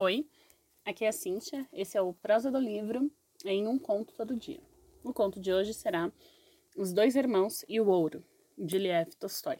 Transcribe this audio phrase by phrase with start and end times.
[0.00, 0.28] Oi,
[0.84, 1.66] aqui é a Cíntia.
[1.72, 3.10] Esse é o Prosa do Livro
[3.44, 4.60] em um conto todo dia.
[5.02, 6.12] O conto de hoje será
[6.76, 8.22] Os Dois Irmãos e o Ouro,
[8.56, 9.58] de Lev Tolstói.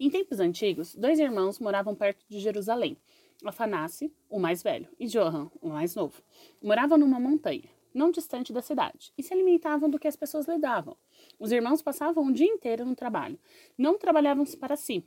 [0.00, 2.96] Em tempos antigos, dois irmãos moravam perto de Jerusalém.
[3.44, 6.20] Afanassi, o mais velho, e Johan, o mais novo,
[6.60, 10.58] moravam numa montanha, não distante da cidade, e se alimentavam do que as pessoas lhe
[10.58, 10.96] davam.
[11.38, 13.38] Os irmãos passavam o dia inteiro no trabalho.
[13.78, 15.04] Não trabalhavam para si,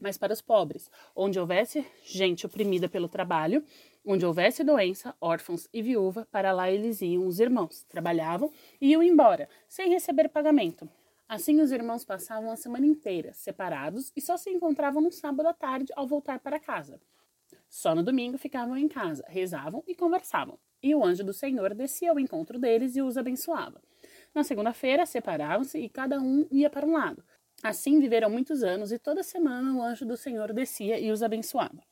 [0.00, 3.64] mas para os pobres, onde houvesse gente oprimida pelo trabalho,
[4.04, 9.02] onde houvesse doença, órfãos e viúva, para lá eles iam os irmãos, trabalhavam e iam
[9.02, 10.88] embora, sem receber pagamento.
[11.28, 15.52] Assim os irmãos passavam a semana inteira, separados, e só se encontravam no sábado à
[15.52, 16.98] tarde ao voltar para casa.
[17.68, 22.10] Só no domingo ficavam em casa, rezavam e conversavam, e o anjo do Senhor descia
[22.10, 23.82] ao encontro deles e os abençoava.
[24.34, 27.22] Na segunda-feira separavam-se e cada um ia para um lado.
[27.62, 31.82] Assim viveram muitos anos e toda semana o anjo do Senhor descia e os abençoava.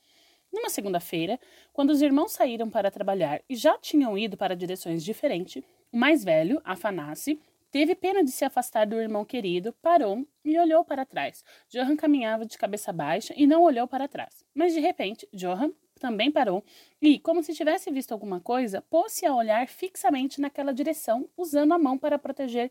[0.53, 1.41] Numa segunda-feira,
[1.73, 6.23] quando os irmãos saíram para trabalhar e já tinham ido para direções diferentes, o mais
[6.23, 7.41] velho, Afanassi,
[7.71, 11.45] teve pena de se afastar do irmão querido, parou e olhou para trás.
[11.69, 14.45] Johan caminhava de cabeça baixa e não olhou para trás.
[14.55, 16.65] Mas de repente, Johan também parou
[17.03, 21.79] e, como se tivesse visto alguma coisa, pôs-se a olhar fixamente naquela direção, usando a
[21.79, 22.71] mão para proteger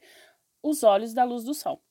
[0.63, 1.84] os olhos da luz do sol.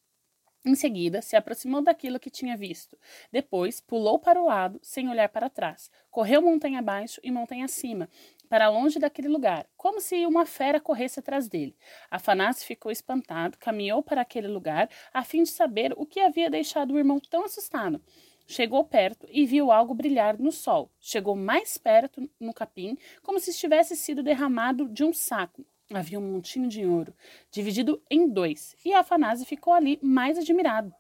[0.67, 2.99] Em seguida, se aproximou daquilo que tinha visto.
[3.31, 5.91] Depois, pulou para o lado, sem olhar para trás.
[6.11, 8.09] Correu montanha abaixo e montanha acima,
[8.49, 11.77] para longe daquele lugar, como se uma fera corresse atrás dele.
[12.11, 16.95] Afanásio ficou espantado, caminhou para aquele lugar, a fim de saber o que havia deixado
[16.95, 18.03] o irmão tão assustado.
[18.47, 20.91] Chegou perto e viu algo brilhar no sol.
[20.99, 25.67] Chegou mais perto no capim, como se estivesse sido derramado de um saco.
[25.93, 27.15] Havia um montinho de ouro,
[27.51, 30.95] dividido em dois, e Afanásio ficou ali mais admirado,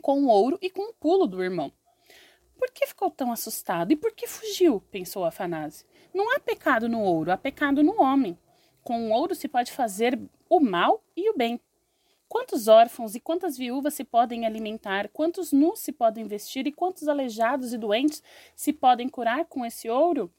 [0.00, 1.72] com o ouro e com o pulo do irmão.
[2.56, 4.80] Por que ficou tão assustado e por que fugiu?
[4.90, 5.86] pensou Afanásio.
[6.14, 8.38] Não há pecado no ouro, há pecado no homem.
[8.84, 11.60] Com o ouro se pode fazer o mal e o bem.
[12.28, 17.08] Quantos órfãos e quantas viúvas se podem alimentar, quantos nus se podem vestir e quantos
[17.08, 18.22] aleijados e doentes
[18.54, 20.32] se podem curar com esse ouro?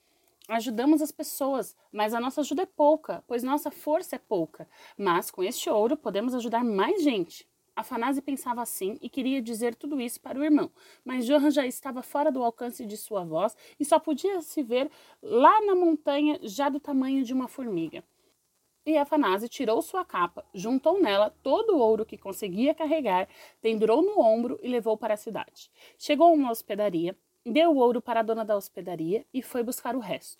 [0.49, 4.67] Ajudamos as pessoas, mas a nossa ajuda é pouca, pois nossa força é pouca.
[4.97, 7.47] Mas com este ouro podemos ajudar mais gente.
[7.75, 10.71] Afanásio pensava assim e queria dizer tudo isso para o irmão,
[11.03, 14.89] mas Johan já estava fora do alcance de sua voz e só podia se ver
[15.21, 18.01] lá na montanha, já do tamanho de uma formiga.
[18.85, 23.27] E Afanásio tirou sua capa, juntou nela todo o ouro que conseguia carregar,
[23.59, 25.71] pendurou no ombro e levou para a cidade.
[25.97, 29.95] Chegou a uma hospedaria, deu o ouro para a dona da hospedaria e foi buscar
[29.95, 30.39] o resto.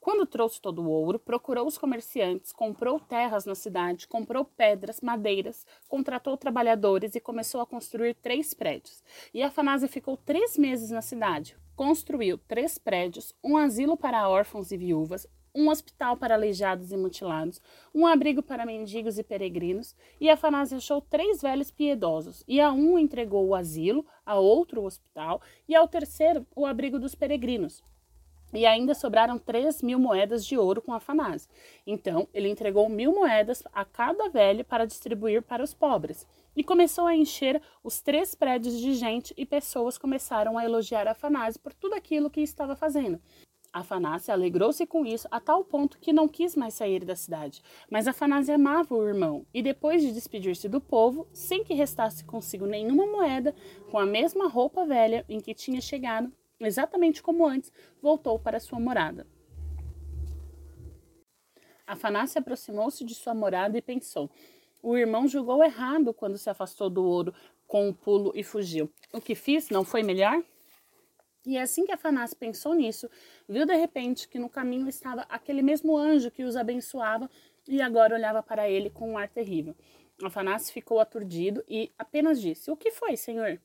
[0.00, 5.66] Quando trouxe todo o ouro, procurou os comerciantes, comprou terras na cidade, comprou pedras, madeiras,
[5.88, 9.02] contratou trabalhadores e começou a construir três prédios.
[9.34, 11.56] E Afanásio ficou três meses na cidade.
[11.74, 17.60] Construiu três prédios, um asilo para órfãos e viúvas, um hospital para aleijados e mutilados,
[17.94, 22.98] um abrigo para mendigos e peregrinos, e Afanásio achou três velhos piedosos, e a um
[22.98, 27.82] entregou o asilo, a outro o hospital, e ao terceiro o abrigo dos peregrinos.
[28.52, 31.50] E ainda sobraram três mil moedas de ouro com Afanásio.
[31.86, 36.26] Então, ele entregou mil moedas a cada velho para distribuir para os pobres.
[36.54, 41.60] E começou a encher os três prédios de gente e pessoas começaram a elogiar Afanásio
[41.60, 43.20] por tudo aquilo que estava fazendo.
[43.78, 47.62] Afanásia alegrou-se com isso a tal ponto que não quis mais sair da cidade.
[47.90, 52.64] Mas Afanásia amava o irmão e, depois de despedir-se do povo, sem que restasse consigo
[52.64, 53.54] nenhuma moeda,
[53.90, 57.70] com a mesma roupa velha em que tinha chegado, exatamente como antes,
[58.00, 59.26] voltou para sua morada.
[61.86, 64.30] Afanásia aproximou-se de sua morada e pensou:
[64.82, 67.34] o irmão julgou errado quando se afastou do ouro
[67.66, 68.90] com o pulo e fugiu.
[69.12, 70.42] O que fiz não foi melhor?
[71.46, 73.08] E é assim que Afanás pensou nisso,
[73.48, 77.30] viu de repente que no caminho estava aquele mesmo anjo que os abençoava
[77.68, 79.72] e agora olhava para ele com um ar terrível.
[80.24, 83.60] Afanás ficou aturdido e apenas disse: O que foi, senhor?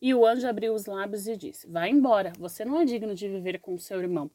[0.00, 3.28] E o anjo abriu os lábios e disse: Vá embora, você não é digno de
[3.28, 4.30] viver com o seu irmão.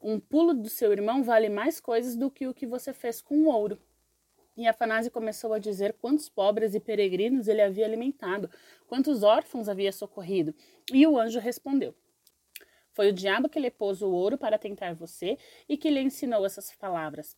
[0.00, 3.38] Um pulo do seu irmão vale mais coisas do que o que você fez com
[3.38, 3.76] o ouro.
[4.56, 8.48] E Afanásio começou a dizer quantos pobres e peregrinos ele havia alimentado,
[8.86, 10.54] quantos órfãos havia socorrido.
[10.92, 11.92] E o anjo respondeu:
[12.94, 15.36] foi o diabo que lhe pôs o ouro para tentar você
[15.68, 17.36] e que lhe ensinou essas palavras.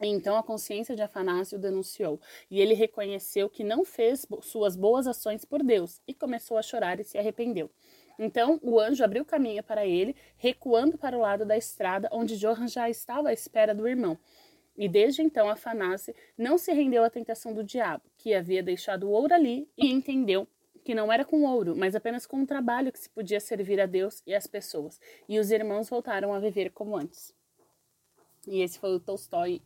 [0.00, 2.18] Então a consciência de Afanásio denunciou,
[2.50, 6.98] e ele reconheceu que não fez suas boas ações por Deus, e começou a chorar
[6.98, 7.70] e se arrependeu.
[8.18, 12.66] Então o anjo abriu caminho para ele, recuando para o lado da estrada, onde Johan
[12.66, 14.18] já estava à espera do irmão.
[14.74, 19.10] E desde então Afanásio não se rendeu à tentação do diabo, que havia deixado o
[19.10, 20.48] ouro ali, e entendeu
[20.90, 23.86] que não era com ouro, mas apenas com um trabalho que se podia servir a
[23.86, 25.00] Deus e as pessoas.
[25.28, 27.32] E os irmãos voltaram a viver como antes.
[28.44, 29.62] E esse foi o Tolstói